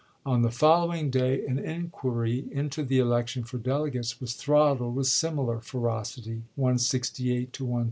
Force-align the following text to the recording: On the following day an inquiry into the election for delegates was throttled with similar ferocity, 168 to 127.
On 0.25 0.41
the 0.41 0.49
following 0.49 1.11
day 1.11 1.45
an 1.45 1.59
inquiry 1.59 2.47
into 2.51 2.83
the 2.83 2.97
election 2.97 3.43
for 3.43 3.59
delegates 3.59 4.19
was 4.19 4.33
throttled 4.33 4.95
with 4.95 5.05
similar 5.05 5.59
ferocity, 5.59 6.41
168 6.55 7.53
to 7.53 7.63
127. 7.65 7.79